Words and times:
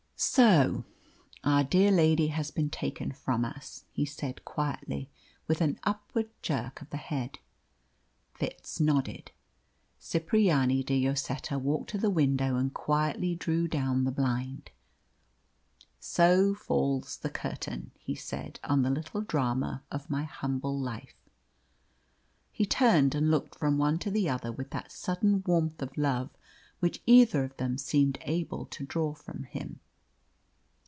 "So 0.23 0.83
our 1.43 1.63
dear 1.63 1.89
lady 1.89 2.27
has 2.27 2.51
been 2.51 2.69
taken 2.69 3.11
from 3.11 3.43
us," 3.43 3.85
he 3.91 4.05
said 4.05 4.45
quietly, 4.45 5.09
with 5.47 5.61
an 5.61 5.79
upward 5.81 6.29
jerk 6.43 6.79
of 6.79 6.91
the 6.91 6.97
head. 6.97 7.39
Fitz 8.35 8.79
nodded. 8.79 9.31
Cipriani 9.99 10.83
de 10.83 11.01
Lloseta 11.01 11.57
walked 11.57 11.89
to 11.89 11.97
the 11.97 12.11
window 12.11 12.55
and 12.55 12.71
quietly 12.71 13.33
drew 13.33 13.67
down 13.67 14.03
the 14.03 14.11
blind. 14.11 14.69
"So 15.99 16.53
falls 16.53 17.17
the 17.17 17.31
curtain," 17.31 17.89
he 17.97 18.13
said, 18.13 18.59
"on 18.63 18.83
the 18.83 18.91
little 18.91 19.21
drama 19.21 19.81
of 19.91 20.11
my 20.11 20.25
humble 20.25 20.79
life." 20.79 21.15
He 22.51 22.67
turned 22.67 23.15
and 23.15 23.31
looked 23.31 23.55
from 23.55 23.79
one 23.79 23.97
to 23.97 24.11
the 24.11 24.29
other 24.29 24.51
with 24.51 24.69
that 24.69 24.91
sudden 24.91 25.41
warmth 25.47 25.81
of 25.81 25.97
love 25.97 26.29
which 26.79 27.01
either 27.07 27.43
of 27.43 27.57
them 27.57 27.79
seemed 27.79 28.19
able 28.21 28.67
to 28.67 28.85
draw 28.85 29.15
from 29.15 29.45
him. 29.45 29.79